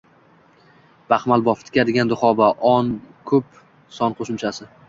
[1.13, 3.63] Baxmalbof- «tikadigan duxobo»; -on-ko‘plik
[4.01, 4.71] son qo‘shimchasi.